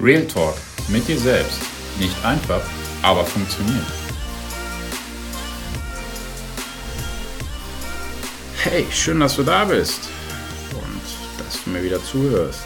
Real 0.00 0.26
Talk 0.26 0.56
mit 0.88 1.06
dir 1.06 1.18
selbst. 1.18 1.60
Nicht 1.98 2.24
einfach, 2.24 2.62
aber 3.02 3.24
funktioniert. 3.24 3.86
Hey, 8.62 8.86
schön, 8.90 9.20
dass 9.20 9.36
du 9.36 9.42
da 9.42 9.64
bist 9.64 10.08
und 10.72 11.44
dass 11.44 11.64
du 11.64 11.70
mir 11.70 11.82
wieder 11.82 12.02
zuhörst. 12.02 12.64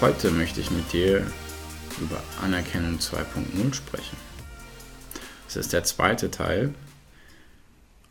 Heute 0.00 0.30
möchte 0.30 0.60
ich 0.60 0.70
mit 0.70 0.92
dir 0.92 1.26
über 2.00 2.22
Anerkennung 2.42 2.98
2.0 2.98 3.74
sprechen. 3.74 4.16
Es 5.48 5.56
ist 5.56 5.72
der 5.72 5.84
zweite 5.84 6.30
Teil 6.30 6.74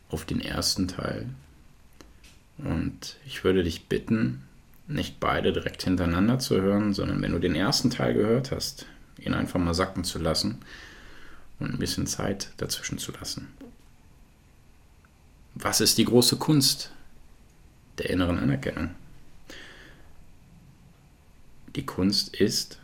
auf 0.08 0.24
den 0.24 0.40
ersten 0.40 0.88
Teil. 0.88 1.28
Und 2.58 3.16
ich 3.26 3.44
würde 3.44 3.62
dich 3.62 3.86
bitten, 3.86 4.44
nicht 4.92 5.20
beide 5.20 5.52
direkt 5.52 5.82
hintereinander 5.82 6.38
zu 6.38 6.60
hören, 6.60 6.94
sondern 6.94 7.22
wenn 7.22 7.32
du 7.32 7.38
den 7.38 7.54
ersten 7.54 7.90
Teil 7.90 8.14
gehört 8.14 8.50
hast, 8.50 8.86
ihn 9.18 9.34
einfach 9.34 9.58
mal 9.58 9.74
sacken 9.74 10.04
zu 10.04 10.18
lassen 10.18 10.58
und 11.58 11.72
ein 11.72 11.78
bisschen 11.78 12.06
Zeit 12.06 12.50
dazwischen 12.56 12.98
zu 12.98 13.12
lassen. 13.12 13.48
Was 15.54 15.80
ist 15.80 15.98
die 15.98 16.04
große 16.04 16.36
Kunst 16.36 16.90
der 17.98 18.10
inneren 18.10 18.38
Anerkennung? 18.38 18.90
Die 21.76 21.86
Kunst 21.86 22.34
ist 22.36 22.78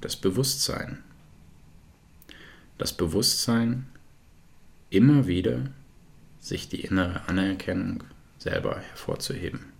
das 0.00 0.16
Bewusstsein. 0.16 0.98
Das 2.78 2.92
Bewusstsein, 2.92 3.86
immer 4.88 5.26
wieder 5.26 5.66
sich 6.40 6.68
die 6.68 6.80
innere 6.80 7.28
Anerkennung 7.28 8.02
selber 8.38 8.80
hervorzuheben 8.80 9.70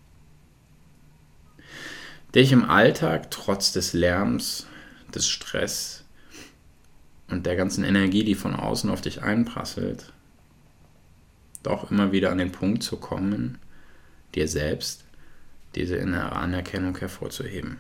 dich 2.34 2.52
im 2.52 2.68
Alltag 2.68 3.30
trotz 3.30 3.72
des 3.72 3.92
Lärms, 3.92 4.66
des 5.14 5.28
Stress 5.28 6.04
und 7.28 7.46
der 7.46 7.56
ganzen 7.56 7.84
Energie, 7.84 8.24
die 8.24 8.34
von 8.34 8.54
außen 8.54 8.90
auf 8.90 9.00
dich 9.00 9.22
einprasselt, 9.22 10.12
doch 11.62 11.90
immer 11.90 12.12
wieder 12.12 12.30
an 12.30 12.38
den 12.38 12.52
Punkt 12.52 12.82
zu 12.82 12.96
kommen, 12.96 13.58
dir 14.34 14.48
selbst 14.48 15.04
diese 15.74 15.96
innere 15.96 16.32
Anerkennung 16.32 16.96
hervorzuheben. 16.96 17.78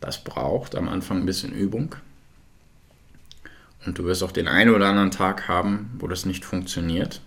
Das 0.00 0.22
braucht 0.22 0.74
am 0.74 0.88
Anfang 0.88 1.18
ein 1.18 1.26
bisschen 1.26 1.52
Übung. 1.52 1.94
Und 3.86 3.98
du 3.98 4.04
wirst 4.04 4.22
auch 4.22 4.32
den 4.32 4.48
einen 4.48 4.74
oder 4.74 4.88
anderen 4.88 5.10
Tag 5.10 5.48
haben, 5.48 5.90
wo 5.98 6.08
das 6.08 6.26
nicht 6.26 6.44
funktioniert. 6.44 7.20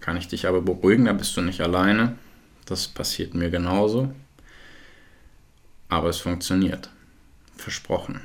Kann 0.00 0.16
ich 0.16 0.28
dich 0.28 0.46
aber 0.46 0.62
beruhigen, 0.62 1.06
da 1.06 1.12
bist 1.12 1.36
du 1.36 1.40
nicht 1.40 1.60
alleine. 1.60 2.16
Das 2.66 2.88
passiert 2.88 3.34
mir 3.34 3.50
genauso. 3.50 4.14
Aber 5.88 6.08
es 6.08 6.18
funktioniert. 6.18 6.90
Versprochen. 7.56 8.20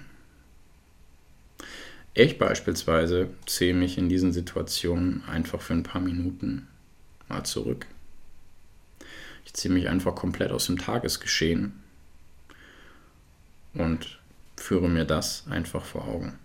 Ich 2.14 2.38
beispielsweise 2.38 3.30
ziehe 3.46 3.74
mich 3.74 3.98
in 3.98 4.10
diesen 4.10 4.34
Situationen 4.34 5.24
einfach 5.26 5.62
für 5.62 5.74
ein 5.74 5.84
paar 5.84 6.02
Minuten 6.02 6.68
mal 7.28 7.44
zurück. 7.44 7.86
Ich 9.46 9.54
ziehe 9.54 9.74
mich 9.74 9.88
einfach 9.88 10.16
komplett 10.16 10.52
aus 10.52 10.66
dem 10.66 10.78
Tagesgeschehen 10.78 11.74
und 13.74 14.20
führe 14.58 14.90
mir 14.90 15.06
das 15.06 15.46
einfach 15.50 15.86
vor 15.86 16.08
Augen. 16.08 16.38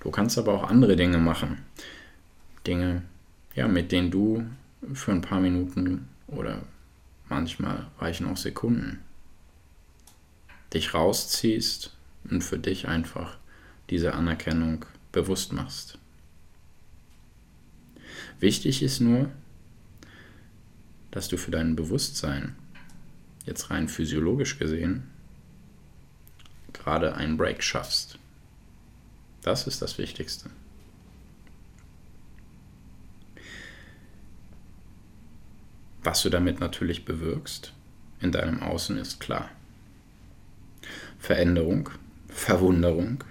Du 0.00 0.10
kannst 0.10 0.38
aber 0.38 0.52
auch 0.54 0.64
andere 0.64 0.96
Dinge 0.96 1.18
machen. 1.18 1.64
Dinge, 2.66 3.02
ja, 3.54 3.66
mit 3.66 3.90
denen 3.90 4.10
du 4.10 4.46
für 4.94 5.12
ein 5.12 5.22
paar 5.22 5.40
Minuten 5.40 6.08
oder 6.28 6.62
manchmal 7.28 7.86
reichen 7.98 8.28
auch 8.28 8.36
Sekunden 8.36 9.00
dich 10.74 10.94
rausziehst 10.94 11.94
und 12.30 12.42
für 12.42 12.58
dich 12.58 12.88
einfach 12.88 13.38
diese 13.90 14.14
Anerkennung 14.14 14.84
bewusst 15.12 15.52
machst. 15.52 15.98
Wichtig 18.40 18.82
ist 18.82 19.00
nur, 19.00 19.30
dass 21.10 21.28
du 21.28 21.36
für 21.36 21.50
dein 21.50 21.76
Bewusstsein, 21.76 22.56
jetzt 23.44 23.70
rein 23.70 23.88
physiologisch 23.88 24.58
gesehen, 24.58 25.08
gerade 26.72 27.14
einen 27.14 27.36
Break 27.36 27.62
schaffst. 27.62 28.18
Das 29.42 29.66
ist 29.66 29.82
das 29.82 29.98
Wichtigste. 29.98 30.50
Was 36.02 36.22
du 36.22 36.30
damit 36.30 36.58
natürlich 36.58 37.04
bewirkst 37.04 37.72
in 38.20 38.32
deinem 38.32 38.60
Außen 38.60 38.96
ist 38.96 39.20
klar. 39.20 39.50
Veränderung, 41.22 41.88
Verwunderung, 42.26 43.22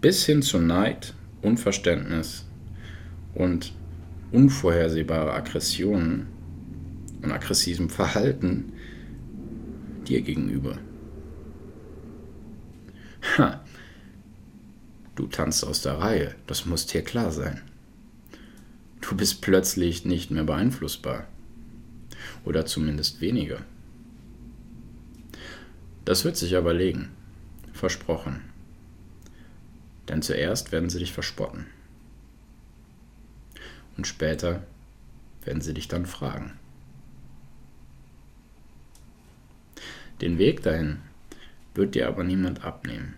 bis 0.00 0.24
hin 0.24 0.40
zu 0.40 0.58
Neid, 0.58 1.12
Unverständnis 1.42 2.46
und 3.34 3.74
unvorhersehbare 4.30 5.34
Aggressionen 5.34 6.28
und 7.20 7.30
aggressivem 7.30 7.90
Verhalten 7.90 8.72
dir 10.08 10.22
gegenüber. 10.22 10.78
Ha, 13.36 13.62
du 15.14 15.26
tanzt 15.26 15.66
aus 15.66 15.82
der 15.82 15.98
Reihe, 15.98 16.34
das 16.46 16.64
muss 16.64 16.86
dir 16.86 17.02
klar 17.02 17.30
sein. 17.30 17.60
Du 19.02 19.14
bist 19.14 19.42
plötzlich 19.42 20.06
nicht 20.06 20.30
mehr 20.30 20.44
beeinflussbar. 20.44 21.26
Oder 22.46 22.64
zumindest 22.64 23.20
weniger. 23.20 23.58
Das 26.04 26.24
wird 26.24 26.36
sich 26.36 26.56
aber 26.56 26.74
legen. 26.74 27.10
Versprochen. 27.72 28.42
Denn 30.08 30.20
zuerst 30.20 30.72
werden 30.72 30.90
sie 30.90 30.98
dich 30.98 31.12
verspotten. 31.12 31.66
Und 33.96 34.06
später 34.06 34.64
werden 35.44 35.60
sie 35.60 35.74
dich 35.74 35.88
dann 35.88 36.06
fragen. 36.06 36.58
Den 40.20 40.38
Weg 40.38 40.62
dahin 40.62 41.00
wird 41.74 41.94
dir 41.94 42.08
aber 42.08 42.24
niemand 42.24 42.64
abnehmen. 42.64 43.14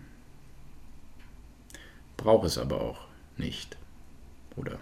Braucht 2.17 2.45
es 2.45 2.57
aber 2.57 2.81
auch 2.81 3.07
nicht. 3.37 3.77
Oder 4.55 4.79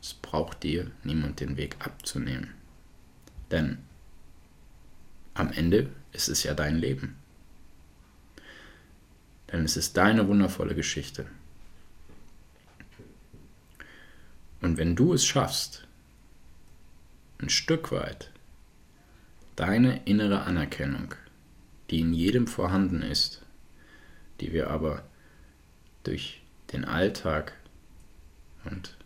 es 0.00 0.14
braucht 0.14 0.62
dir 0.62 0.90
niemand 1.02 1.40
den 1.40 1.56
Weg 1.56 1.76
abzunehmen. 1.80 2.54
Denn 3.50 3.78
am 5.34 5.50
Ende 5.50 5.90
ist 6.12 6.28
es 6.28 6.42
ja 6.42 6.54
dein 6.54 6.76
Leben 6.76 7.16
denn 9.52 9.64
es 9.64 9.76
ist 9.76 9.96
deine 9.96 10.28
wundervolle 10.28 10.74
Geschichte. 10.74 11.26
Und 14.60 14.76
wenn 14.76 14.96
du 14.96 15.14
es 15.14 15.24
schaffst, 15.24 15.86
ein 17.38 17.48
Stück 17.48 17.92
weit 17.92 18.30
deine 19.56 20.02
innere 20.04 20.42
Anerkennung, 20.42 21.14
die 21.90 22.00
in 22.00 22.12
jedem 22.12 22.46
vorhanden 22.46 23.02
ist, 23.02 23.42
die 24.40 24.52
wir 24.52 24.70
aber 24.70 25.02
durch 26.04 26.42
den 26.72 26.84
Alltag 26.84 27.54
und 28.64 28.96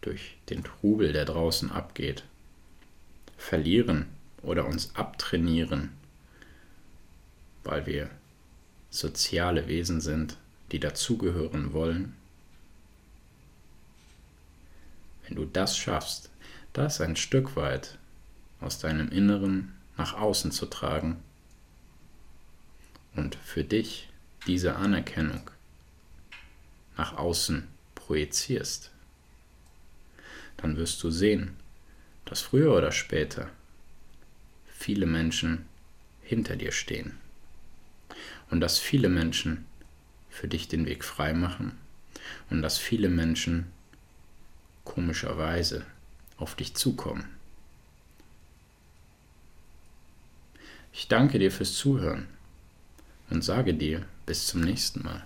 durch 0.00 0.36
den 0.50 0.64
Trubel, 0.64 1.12
der 1.12 1.24
draußen 1.24 1.70
abgeht, 1.70 2.24
verlieren 3.38 4.06
oder 4.42 4.66
uns 4.66 4.94
abtrainieren, 4.94 5.90
weil 7.64 7.86
wir 7.86 8.10
soziale 8.98 9.68
Wesen 9.68 10.00
sind, 10.00 10.38
die 10.72 10.80
dazugehören 10.80 11.72
wollen, 11.72 12.14
wenn 15.26 15.36
du 15.36 15.44
das 15.44 15.76
schaffst, 15.76 16.30
das 16.72 17.00
ein 17.00 17.16
Stück 17.16 17.56
weit 17.56 17.98
aus 18.60 18.78
deinem 18.78 19.10
Inneren 19.10 19.74
nach 19.96 20.14
außen 20.14 20.50
zu 20.50 20.66
tragen 20.66 21.16
und 23.14 23.34
für 23.34 23.64
dich 23.64 24.08
diese 24.46 24.76
Anerkennung 24.76 25.50
nach 26.96 27.16
außen 27.16 27.66
projizierst, 27.94 28.90
dann 30.56 30.76
wirst 30.76 31.02
du 31.02 31.10
sehen, 31.10 31.56
dass 32.24 32.40
früher 32.40 32.74
oder 32.74 32.92
später 32.92 33.50
viele 34.68 35.06
Menschen 35.06 35.66
hinter 36.22 36.56
dir 36.56 36.72
stehen 36.72 37.18
und 38.50 38.60
dass 38.60 38.78
viele 38.78 39.08
Menschen 39.08 39.64
für 40.30 40.48
dich 40.48 40.68
den 40.68 40.86
Weg 40.86 41.04
frei 41.04 41.32
machen 41.32 41.72
und 42.50 42.62
dass 42.62 42.78
viele 42.78 43.08
Menschen 43.08 43.66
komischerweise 44.84 45.84
auf 46.36 46.54
dich 46.54 46.74
zukommen. 46.74 47.24
Ich 50.92 51.08
danke 51.08 51.38
dir 51.38 51.52
fürs 51.52 51.74
Zuhören 51.74 52.26
und 53.30 53.42
sage 53.42 53.74
dir 53.74 54.06
bis 54.24 54.46
zum 54.46 54.62
nächsten 54.62 55.02
Mal. 55.02 55.24